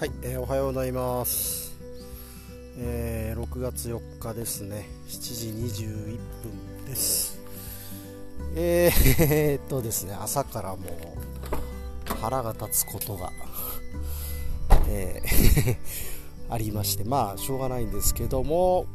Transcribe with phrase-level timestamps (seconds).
[0.00, 1.78] はい、えー、おはようございます、
[2.78, 4.88] えー、6月4日ですね。
[5.06, 7.38] 7時21分です。
[8.56, 13.30] えー、 っとですね朝からもう腹が立つことが、
[14.88, 15.76] えー
[16.48, 18.86] ありましてまあしょうがないんですけども、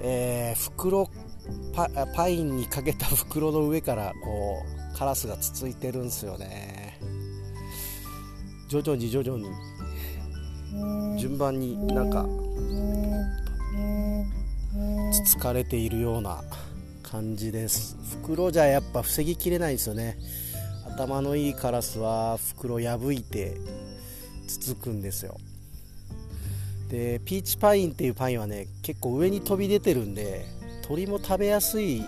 [0.00, 1.08] えー、袋
[1.72, 6.81] パパインにかけた袋の上からこうカラスがつついてるんですよね。
[8.72, 9.44] 徐々に徐々に。
[11.20, 12.26] 順番になんか
[15.12, 16.42] つつかれているような
[17.02, 17.98] 感じです。
[18.22, 20.16] 袋じゃやっぱ防ぎきれないですよね。
[20.86, 23.58] 頭のいいカラスは袋破いて
[24.48, 25.36] つつくんですよ。
[26.88, 30.46] でピーチパインっていうパインはね結構上に飛び出てるんで
[30.80, 32.02] 鳥も食べやすい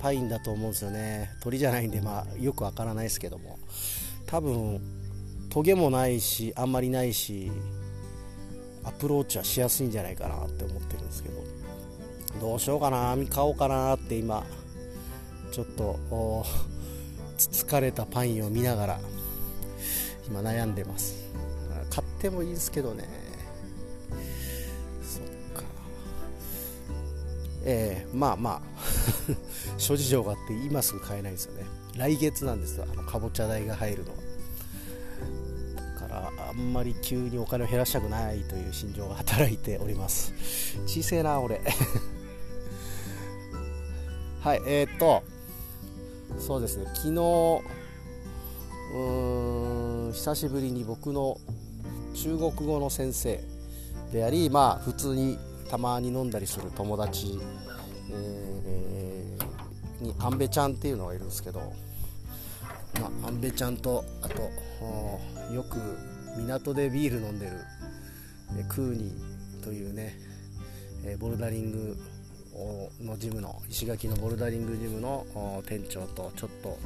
[0.00, 1.30] パインだと思うんですよね。
[1.40, 3.60] 鳥じゃないんでまあよくわからないですけども。
[4.26, 4.80] 多分
[5.56, 7.50] トゲもないしあんまりないし
[8.84, 11.42] アプローチはしやすいんじゃないかなって思ってるんですけど。
[12.42, 14.44] どうしようかな網買おうかなって今
[15.50, 16.44] ちょっと
[17.38, 19.00] つつかれたパインを見ながら
[20.26, 21.16] 今悩んでます。
[21.88, 23.08] 買ってもいいですけどね。
[25.02, 25.22] そっ
[25.58, 25.62] か。
[27.64, 28.60] えー、まあまあ
[29.80, 31.64] 諸事情があって今すぐ買えないんですよね。
[31.96, 32.84] 来月なんですよ。
[32.92, 34.25] あのかぼちゃ代が入るのは。
[36.62, 40.32] んまり急にお金を減らしたくないという心情が働いております。
[40.86, 41.60] 小せえな俺。
[44.40, 45.22] はいえー、っと。
[46.38, 46.86] そうですね。
[46.94, 51.38] 昨日うーん久しぶりに僕の
[52.14, 53.40] 中国語の先生
[54.12, 57.38] でありまあ普通にたまに飲んだりする友達、
[58.12, 61.60] えー、にアンベちゃんっていうのがいるんですけど、
[63.00, 64.42] まあ、アンベちゃんとあと
[65.52, 65.76] よく
[66.36, 67.52] 港でビール飲んでる、
[68.58, 70.16] えクーニーというね、
[71.04, 71.96] えボルダリング
[73.00, 76.78] のジムの石垣のボルダリングジムの店長とちょっと、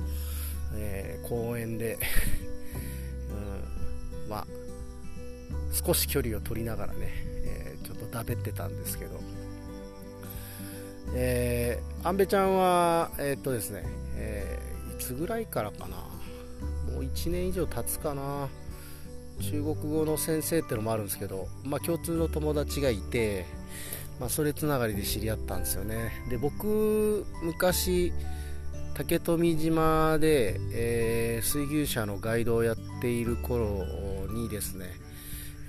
[0.75, 1.99] えー、公園で
[4.25, 4.47] うん、まあ
[5.73, 7.09] 少し距離を取りながらね、
[7.45, 9.21] えー、ちょっとだべってたんですけど、
[11.15, 13.85] えー、アンベちゃんはえー、っとですね、
[14.17, 14.59] え
[14.99, 15.97] いつぐらいからかな？
[16.93, 18.49] もう1年以上経つかな？
[19.41, 23.47] 中国語の先生ってのもあるんですけど、まあ、共通の友達がいて、
[24.19, 26.13] まあ、それつながりで知り合ったんですよね。
[26.29, 28.13] で僕昔
[28.95, 33.87] 竹富島で、えー、水牛車のガイドをやっている頃
[34.31, 34.87] にですね、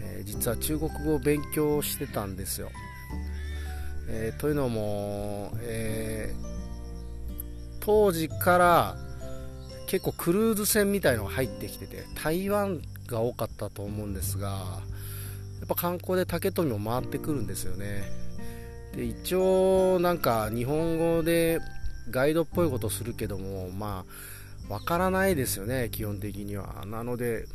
[0.01, 2.69] えー、実は中国語を勉強してたんですよ、
[4.09, 6.33] えー、というのも、え
[7.79, 8.95] 当時から
[9.87, 12.81] 結構クルーズ船みたいのが入ってきてて台湾
[13.11, 18.03] が多かったと思うんですがやっぱ観光で竹富も回ってくるんですよね。
[18.95, 21.59] で一応なんか日本語で
[22.09, 24.03] ガイドっぽいことするけどもま
[24.69, 26.83] あわからないですよね基本的には。
[26.87, 27.45] なので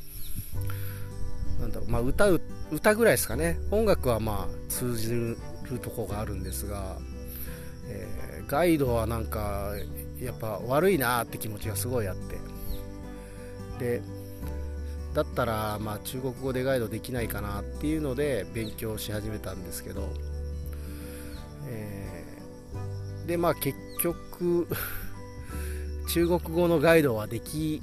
[1.61, 2.28] なんだろう、まあ歌、
[2.71, 3.59] 歌ぐらいですかね。
[3.71, 5.38] 音楽はまあ通じる
[5.83, 6.97] とこがあるんですが、
[7.88, 9.73] えー、ガイドはなんか
[10.21, 12.37] やっぱ悪いなって気持ちがすごいあって。
[13.78, 14.03] で
[15.16, 20.10] だったら、まあ、中国語でガイドできないかなっていうので勉強し始めたんですけど、
[21.66, 24.69] えー、でまあ結局
[26.12, 27.81] 中国語のガイドはでき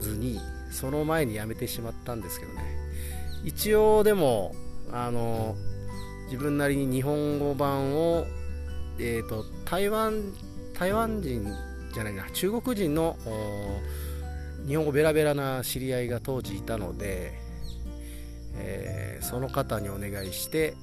[0.00, 0.38] ずに
[0.70, 2.60] その前にやめてしまったんですけどね。
[3.44, 4.54] 一応でも
[4.92, 5.56] あの
[6.26, 8.26] 自分なりに日本語版を、
[8.98, 10.34] えーと、台湾
[10.78, 11.46] 台湾人
[11.94, 13.16] じゃないな中国人の
[14.68, 17.32] 日本語ベラベラな知り合いが当時いたので、
[18.54, 20.74] えー、その方にお願いして、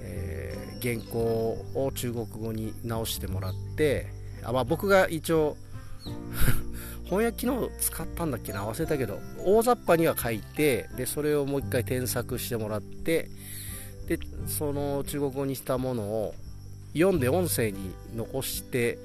[0.00, 4.06] えー、原稿を中国語に直してもらって
[4.42, 5.58] あ、まあ、僕が一応
[7.04, 13.28] 翻訳機能使ったんだっけな忘れたけど大雑把には書いてでそれをもう一回添削してもらって
[14.06, 16.34] でその中国語にしたものを
[16.94, 18.98] 読んで音声に残して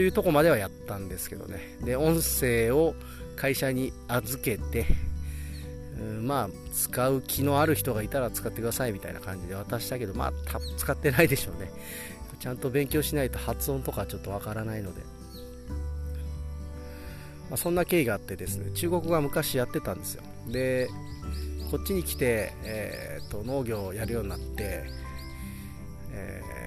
[0.00, 1.60] というとこまではやったんですけどね。
[1.84, 2.94] で音声を
[3.36, 4.86] 会社に預けて、
[5.98, 10.32] うん、まあ使う気のある人がいたら使ってくださいみたいな感じで渡したけどまあ
[10.78, 11.70] 使ってないでしょうね。
[12.38, 15.02] ちゃんと勉強しないと発音とかちょっとわからないので、
[17.50, 20.22] まあ、そんな経緯があってですね中国語は昔やってたんですよ。
[20.48, 20.88] で
[21.70, 24.86] こっちに来て、えー、と農業をやるようになって、
[26.12, 26.60] えー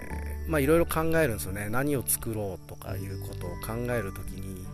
[0.48, 1.70] まあいろいろ考えるんですよね。
[1.70, 4.66] 何を作ろうとかいうことを考える時に、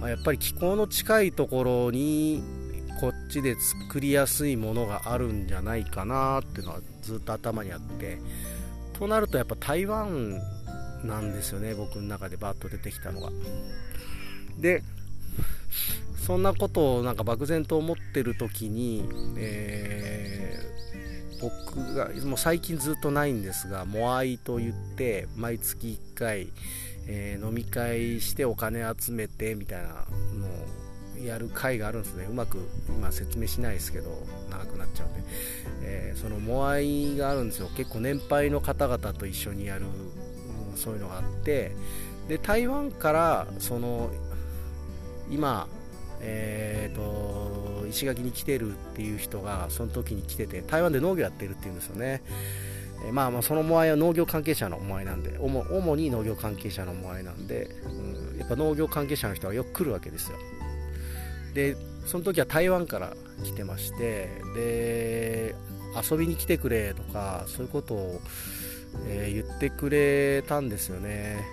[0.00, 2.42] まやっぱり気候の近いところに
[3.00, 8.18] こっちで作りやすいものがあるんじゃないかなっていうのはずっと頭にあって。
[8.92, 10.40] となるとやっぱ台湾
[11.02, 13.30] なんですよね僕の中でバッと出てきたのが。
[14.58, 14.82] で
[16.24, 19.06] そんなことをなんか漠然と思ってる時に、
[19.36, 20.58] え、
[21.44, 26.48] 僕がもう最近ずっとないんですがモアイと言って毎月1回、
[27.06, 30.46] えー、飲み会してお金集めてみたいなの
[31.22, 32.26] をやる会があるんですね。
[32.30, 34.10] うまく今説明しないですけど
[34.50, 35.20] 長くなっちゃうんで、
[35.82, 37.68] えー、そのモアイがあるんですよ。
[37.76, 39.84] 結構年配の方々と一緒にやる、
[40.74, 41.72] う、そういうのがあって
[42.28, 44.10] で台湾からその
[45.30, 45.68] 今
[46.26, 52.22] えーと、石垣に来てるっていう人がその時に来てて台湾で農業やってるっていうんですよね、
[53.06, 57.68] えー、まあ、まあそのモアイは農業関係者のモアイなんで主に農業関係者のモアイなんで、
[58.32, 60.38] うん、やっぱ農業関係者の人がよく来るわけですよ。
[61.52, 61.76] で
[62.06, 65.54] その時は台湾から来てましてで
[66.10, 68.20] 遊びに来てくれとかそういうことを、
[69.06, 71.44] えー、言ってくれたんですよね。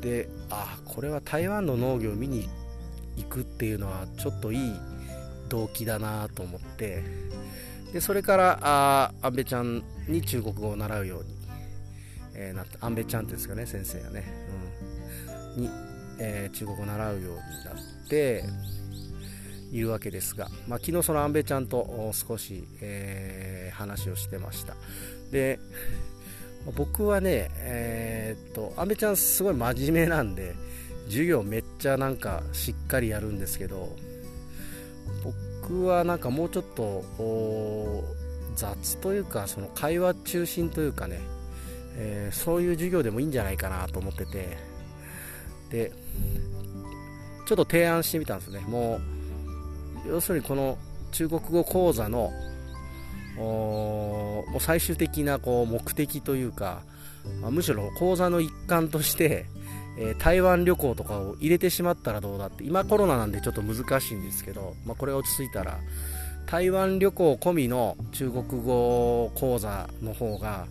[0.00, 2.61] であこれは台湾の農業を見に行
[3.16, 4.80] 行くっていうのはちょっといい
[5.48, 7.02] 動機だなと思って。
[7.92, 11.36] でそれからあ安倍ちゃんに中国語を習うように、
[12.34, 14.24] えー、なって安倍ちゃんっていうんですかね先生がね、
[15.56, 15.70] うん、に、
[16.18, 17.36] えー、中国語を習うようにな
[17.72, 18.44] って
[19.70, 24.74] いるわけですが、まあ、昨日その安倍ちゃんと少し、えー、話をしてました。
[25.30, 25.58] で
[26.76, 30.54] 僕はね、えー、っと安倍ちゃんすごい真面目なんで
[31.12, 33.94] 授業めっちゃなんかしっかりやるんですけど
[35.60, 37.04] 僕はなんかもうちょっと
[38.56, 41.20] 雑というかその会話中心というかね、
[41.96, 44.56] えー、そういう授業でもいいんじゃないかなと思ってて
[45.70, 45.92] で
[47.46, 48.60] ちょっと提案してみたんですね。
[48.60, 48.98] も
[50.06, 50.78] う要するにこの
[51.10, 52.32] 中国語講座の
[53.36, 56.82] もう最終的なこう目的というか、
[57.44, 59.46] あ、むしろ講座の一環として、
[59.98, 65.78] え、台湾旅行とかを入れてしまったらどうだって今コロナなんでちょっと難しいんですけど、まあ、これ落ち着いたら
[66.46, 70.66] 台湾旅行込みの中国語講座の方が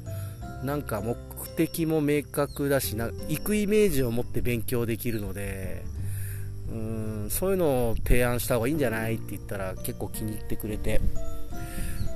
[0.63, 1.15] なんか目
[1.55, 5.83] 的も明確だしな行くイメージを持って勉強できるので
[6.69, 11.01] うーんそういうのを提案した方がいいんじゃないって言ったら結構気に入ってくれて。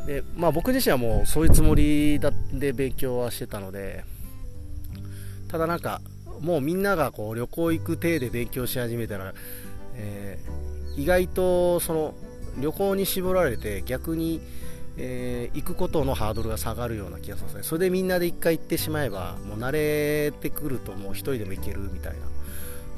[0.05, 2.19] で、まあ、僕自身はもうそういうつもり
[2.53, 4.03] で勉強はしてたので
[5.47, 5.99] ただなんか
[6.41, 9.33] もうみんながこう旅行行く体で勉強し始めたら、
[9.95, 12.13] えー、意外とその
[12.57, 14.41] 旅行に絞られて逆に、
[14.97, 22.19] えー、行くことのハードルが下がるような気がするすそれでみんなで1回行ってしまえばもう慣れてくるともう1人でも行けるみたいな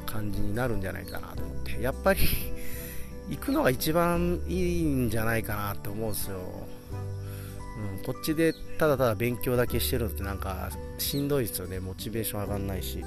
[0.06, 1.82] 感じになるんじゃないかなと思って。
[1.82, 2.20] やっぱり
[3.28, 6.38] 行くのが一番いいんじゃないかなって思うんですよ。
[7.98, 11.78] うん、こっちでただただ勉強だけしてるのってなんかしんどいですよね。
[11.78, 13.04] モチベーション上がんないし。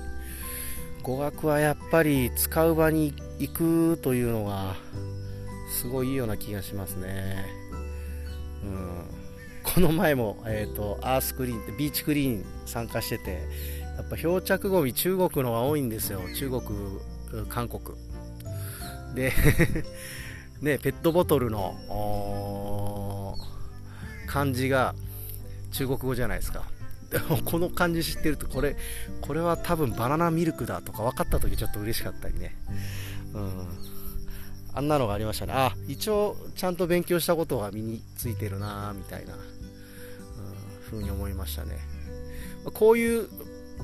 [1.04, 4.76] 語学はやっぱり使う場に行くというのが
[5.72, 7.46] すごいいいような気がしますね、
[8.64, 9.04] うん、
[9.64, 13.42] この前も、えーと、アースクリーンってビーチクリーン参加してて
[13.96, 16.22] やっぱ漂着ゴミ中国のが多いんですよ。
[16.36, 16.62] 中国
[17.50, 17.98] 韓国。
[19.14, 19.32] で
[20.62, 23.36] ねペットボトルの
[24.28, 24.96] 漢字が
[25.72, 26.64] 中国語じゃないですか。
[27.46, 28.76] この漢字知ってるとこれ
[29.20, 32.56] これは多分バナナミルクだとか分かった時ちょっと嬉しかったりね。
[33.34, 33.68] うん。
[34.74, 35.54] あんなのがありましたね。
[35.54, 39.42] あ一応ちゃんと勉強したことが身についてるなみたいな、うん、
[40.90, 41.80] 風に思いましたね。
[42.74, 43.28] こういう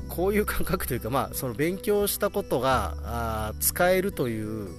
[0.07, 4.69] こういう感覚というか、まあ、その勉強したことがあ使えるという、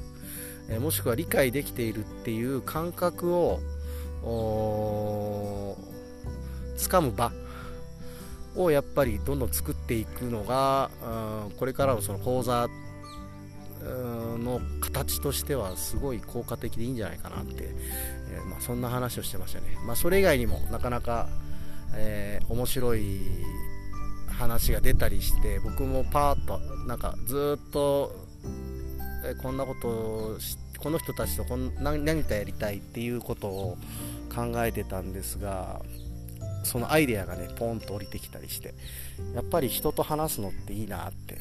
[0.70, 3.60] えもしくは理解できているっていう感覚を
[6.76, 7.32] 掴む場
[8.56, 10.90] をやっぱりどんどん作っていくのが、
[11.48, 12.68] うん、これからのその講座
[13.82, 21.28] の形としてはすごい効果的でいいんじゃないかなって、えー、まあ、そんな話をしてましたね、まあ、それ以外にもなかなか、
[21.94, 23.20] えー、面白い
[24.28, 28.14] 話が出たりして僕もパーッとなんかずっと、
[29.24, 30.38] えー、こんなことを
[30.78, 33.78] この人たちとこん何かやりたいっていうことを
[34.34, 35.80] 考えてたんですが
[36.62, 38.74] そのアイデアがねポンと降りてきたりして
[39.34, 41.40] やっぱり人と話すのっていいなって、うん、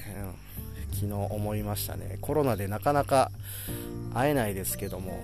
[0.94, 3.32] 昨日思いましたねコロナでなかなか
[4.14, 5.24] 会えないですけども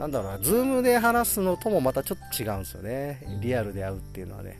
[0.00, 3.22] なんだろうな、ズームで話すのともまたちょっと違うんですよね。
[3.42, 4.58] リアルで会うっていうのはね。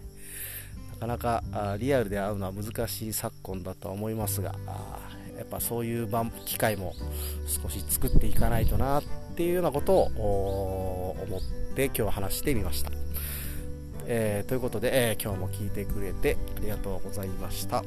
[0.93, 4.55] なかなかあリアルで会うのは難しい昨今だとは思いますが、
[5.38, 6.09] やっぱそういう
[6.45, 6.93] 機会も
[7.47, 9.02] 少し作っていかないとなっ
[9.35, 11.40] ていうようなことを思っ
[11.75, 12.90] て今日は話してみました。
[14.12, 17.85] えー、ということで、えー、今日も聞いてくれてありがとうございました。